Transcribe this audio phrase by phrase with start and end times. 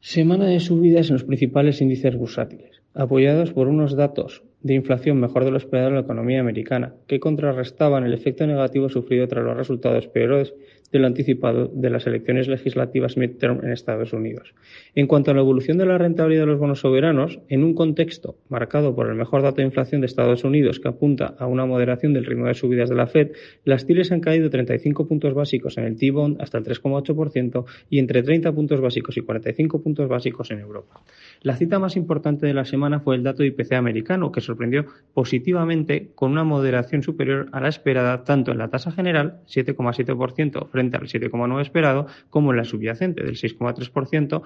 [0.00, 5.44] Semana de subidas en los principales índices bursátiles, apoyados por unos datos de inflación mejor
[5.44, 9.56] de lo esperado en la economía americana, que contrarrestaban el efecto negativo sufrido tras los
[9.56, 10.54] resultados peores
[10.92, 14.54] de lo anticipado de las elecciones legislativas midterm en Estados Unidos.
[14.94, 18.36] En cuanto a la evolución de la rentabilidad de los bonos soberanos, en un contexto
[18.48, 22.12] marcado por el mejor dato de inflación de Estados Unidos que apunta a una moderación
[22.12, 23.32] del ritmo de subidas de la Fed,
[23.64, 28.22] las TIRES han caído 35 puntos básicos en el T-bond hasta el 3,8% y entre
[28.22, 31.02] 30 puntos básicos y 45 puntos básicos en Europa.
[31.42, 34.86] La cita más importante de la semana fue el dato de IPC americano, que sorprendió
[35.14, 40.96] positivamente con una moderación superior a la esperada tanto en la tasa general, 7,7% frente
[40.96, 44.42] al 7,9% esperado, como en la subyacente del 6,3%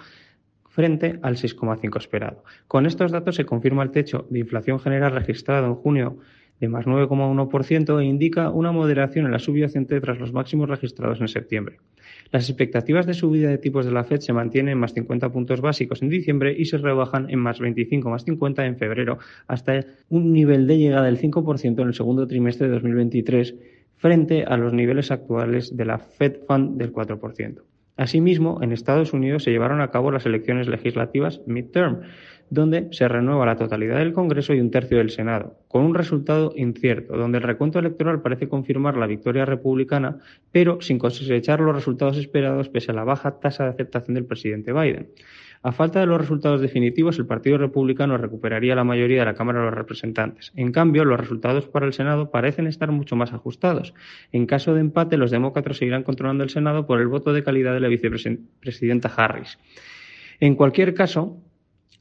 [0.69, 2.45] frente al 6,5% esperado.
[2.69, 6.19] Con estos datos se confirma el techo de inflación general registrado en junio
[6.65, 11.29] de más 9,1% e indica una moderación en la subyacente tras los máximos registrados en
[11.29, 11.77] septiembre.
[12.31, 15.61] Las expectativas de subida de tipos de la Fed se mantienen en más 50 puntos
[15.61, 20.33] básicos en diciembre y se rebajan en más 25 más 50 en febrero hasta un
[20.33, 23.55] nivel de llegada del 5% en el segundo trimestre de 2023
[23.97, 27.74] frente a los niveles actuales de la Fed Fund del 4%.
[27.97, 32.01] Asimismo, en Estados Unidos se llevaron a cabo las elecciones legislativas midterm,
[32.51, 36.53] donde se renueva la totalidad del Congreso y un tercio del Senado, con un resultado
[36.57, 40.19] incierto, donde el recuento electoral parece confirmar la victoria republicana,
[40.51, 44.73] pero sin cosechar los resultados esperados pese a la baja tasa de aceptación del presidente
[44.73, 45.09] Biden.
[45.65, 49.61] A falta de los resultados definitivos, el Partido Republicano recuperaría la mayoría de la Cámara
[49.61, 50.53] de los Representantes.
[50.57, 53.95] En cambio, los resultados para el Senado parecen estar mucho más ajustados.
[54.31, 57.73] En caso de empate, los demócratas seguirán controlando el Senado por el voto de calidad
[57.73, 59.59] de la vicepresidenta Harris.
[60.39, 61.39] En cualquier caso,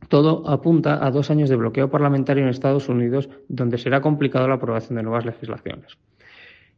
[0.10, 4.56] todo apunta a dos años de bloqueo parlamentario en Estados Unidos, donde será complicado la
[4.56, 5.98] aprobación de nuevas legislaciones.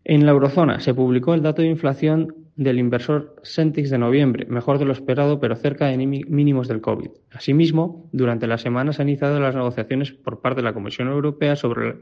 [0.08, 4.78] En la eurozona se publicó el dato de inflación del inversor Centix de noviembre, mejor
[4.78, 7.10] de lo esperado, pero cerca de mínimos del COVID.
[7.32, 11.56] Asimismo, durante la semana se han iniciado las negociaciones por parte de la Comisión Europea
[11.56, 11.96] sobre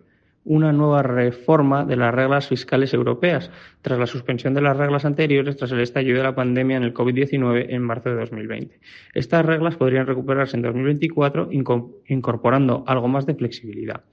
[0.43, 3.49] una nueva reforma de las reglas fiscales europeas,
[3.81, 6.93] tras la suspensión de las reglas anteriores tras el estallido de la pandemia en el
[6.93, 8.81] COVID-19 en marzo de 2020.
[9.13, 14.03] Estas reglas podrían recuperarse en 2024 incorporando algo más de flexibilidad.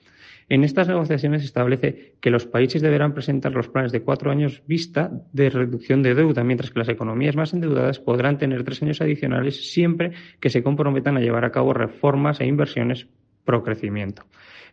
[0.50, 4.65] En estas negociaciones se establece que los países deberán presentar los planes de cuatro años
[4.66, 9.00] vista de reducción de deuda, mientras que las economías más endeudadas podrán tener tres años
[9.00, 13.06] adicionales siempre que se comprometan a llevar a cabo reformas e inversiones
[13.44, 14.25] pro crecimiento.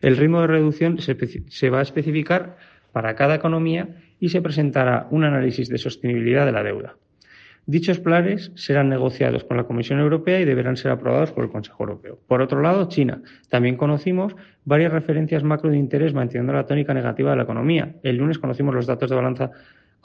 [0.02, 2.58] El ritmo de reducción se, va a especificar
[2.92, 6.96] para cada economía y se presentará un análisis de sostenibilidad de la deuda.
[7.70, 11.84] Dichos planes serán negociados con la Comisión Europea y deberán ser aprobados por el Consejo
[11.84, 12.18] Europeo.
[12.26, 13.22] Por otro lado, China.
[13.50, 17.96] También conocimos varias referencias macro de interés manteniendo la tónica negativa de la economía.
[18.04, 19.52] El lunes conocimos los datos de balanza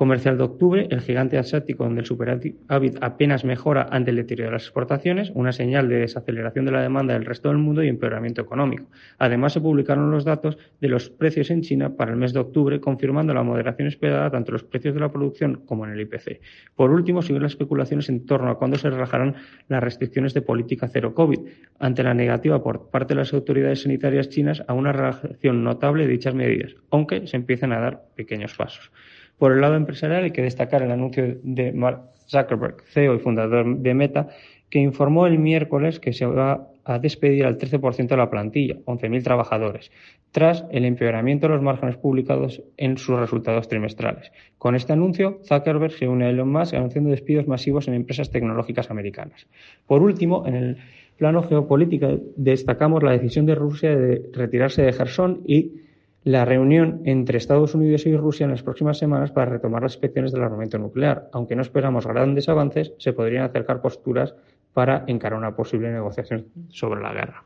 [0.02, 2.56] comercial de octubre, el gigante asiático donde el superávit
[3.00, 7.14] apenas mejora ante el deterioro de las exportaciones, una señal de desaceleración de la demanda
[7.14, 8.86] del resto del mundo y empeoramiento económico.
[9.18, 12.80] Además, se publicaron los datos de los precios en China para el mes de octubre,
[12.80, 16.40] confirmando la moderación esperada tanto en los precios de la producción como en el IPC.
[16.74, 19.36] Por último, siguen las especulaciones en torno a cuándo se relajarán
[19.68, 21.38] las restricciones de política cero COVID,
[21.78, 26.10] ante la negativa por parte de las autoridades sanitarias chinas a una relajación notable de
[26.10, 28.90] dichas medidas, aunque se empiezan a dar pequeños pasos.
[29.42, 33.76] Por el lado empresarial hay que destacar el anuncio de Mark Zuckerberg, CEO y fundador
[33.76, 34.28] de Meta,
[34.70, 39.24] que informó el miércoles que se va a despedir al 13% de la plantilla, 11.000
[39.24, 39.90] trabajadores,
[40.30, 44.30] tras el empeoramiento de los márgenes publicados en sus resultados trimestrales.
[44.58, 48.92] Con este anuncio, Zuckerberg se une a Elon Musk anunciando despidos masivos en empresas tecnológicas
[48.92, 49.48] americanas.
[49.88, 50.76] Por último, en el
[51.16, 55.82] plano geopolítico destacamos la decisión de Rusia de retirarse de Gerson y
[56.24, 60.32] la reunión entre Estados Unidos y Rusia en las próximas semanas para retomar las inspecciones
[60.32, 61.28] del armamento nuclear.
[61.32, 64.34] Aunque no esperamos grandes avances, se podrían acercar posturas
[64.72, 67.44] para encarar una posible negociación sobre la guerra.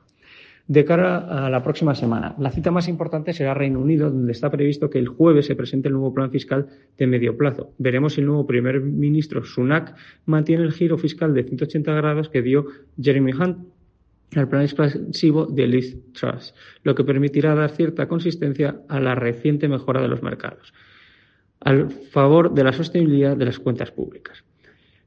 [0.69, 4.51] De cara a la próxima semana, la cita más importante será Reino Unido, donde está
[4.51, 6.67] previsto que el jueves se presente el nuevo plan fiscal
[6.99, 7.71] de medio plazo.
[7.79, 9.95] Veremos si el nuevo primer ministro Sunak
[10.25, 12.67] mantiene el giro fiscal de 180 grados que dio
[13.01, 13.59] Jeremy Hunt
[14.35, 19.69] al plan expansivo de Liz Truss, lo que permitirá dar cierta consistencia a la reciente
[19.69, 20.75] mejora de los mercados,
[21.61, 24.45] al favor de la sostenibilidad de las cuentas públicas.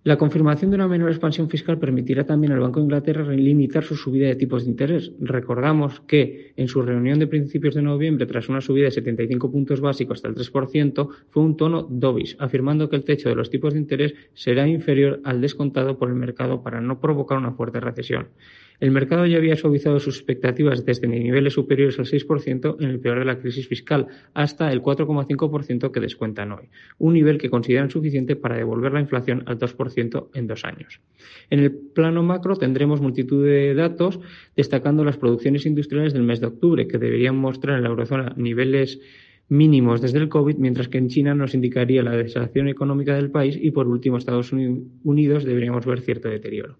[0.06, 3.98] La confirmación de una menor expansión fiscal permitirá también al Banco de Inglaterra limitar su
[3.98, 5.12] subida de tipos de interés.
[5.20, 9.82] Recordamos que en su reunión de principios de noviembre, tras una subida de 75 puntos
[9.82, 13.74] básicos hasta el 3%, fue un tono dovish, afirmando que el techo de los tipos
[13.74, 18.30] de interés será inferior al descontado por el mercado para no provocar una fuerte recesión.
[18.80, 23.20] El mercado ya había suavizado sus expectativas desde niveles superiores al 6% en el peor
[23.20, 28.36] de la crisis fiscal hasta el 4,5% que descuentan hoy, un nivel que consideran suficiente
[28.36, 31.02] para devolver la inflación al 2% 0,7% en dos años.
[31.50, 34.20] En el plano macro tendremos multitud de datos
[34.56, 39.00] destacando las producciones industriales del mes de octubre, que deberían mostrar en la eurozona niveles
[39.48, 43.58] mínimos desde el COVID, mientras que en China nos indicaría la desaceleración económica del país
[43.60, 46.78] y, por último, Estados Unidos deberíamos ver cierto deterioro.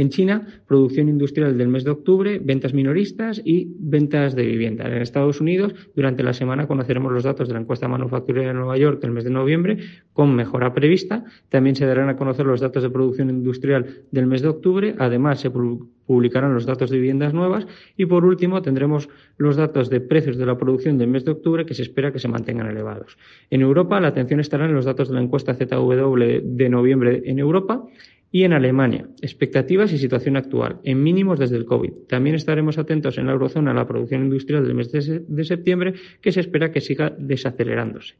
[0.00, 4.86] En China, producción industrial del mes de octubre, ventas minoristas y ventas de vivienda.
[4.86, 8.78] En Estados Unidos, durante la semana conoceremos los datos de la encuesta manufacturera de Nueva
[8.78, 9.76] York del mes de noviembre,
[10.14, 11.26] con mejora prevista.
[11.50, 14.94] También se darán a conocer los datos de producción industrial del mes de octubre.
[14.98, 17.66] Además, se publicarán los datos de viviendas nuevas.
[17.98, 21.66] Y, por último, tendremos los datos de precios de la producción del mes de octubre,
[21.66, 23.18] que se espera que se mantengan elevados.
[23.50, 27.38] En Europa, la atención estará en los datos de la encuesta ZW de noviembre en
[27.38, 27.84] Europa
[28.32, 31.92] y en Alemania, expectativas y situación actual, en mínimos desde el COVID.
[32.08, 36.30] También estaremos atentos en la eurozona a la producción industrial del mes de, septiembre, que
[36.32, 38.14] se espera que siga desacelerándose.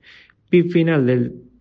[0.49, 1.07] PIB final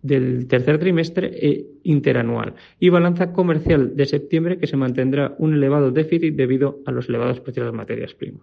[0.02, 5.92] del, tercer trimestre e interanual y balanza comercial de septiembre que se mantendrá un elevado
[5.92, 8.42] déficit debido a los elevados precios de las materias primas.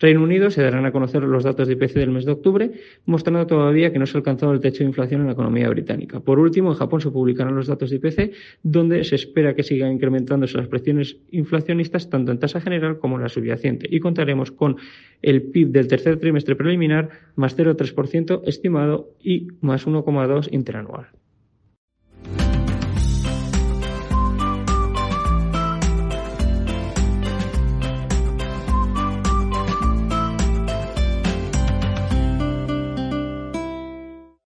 [0.00, 2.70] Reino Unido se darán a conocer los datos de IPC del mes de octubre,
[3.04, 6.20] mostrando todavía que no se ha alcanzado el techo de inflación en la economía británica.
[6.20, 8.32] Por último, en Japón se publicarán los datos de IPC,
[8.62, 13.22] donde se espera que sigan incrementándose las presiones inflacionistas tanto en tasa general como en
[13.22, 13.88] la subyacente.
[13.90, 14.76] Y contaremos con
[15.20, 21.08] el PIB del tercer trimestre preliminar más 0,3% estimado y más 1,2% interanual.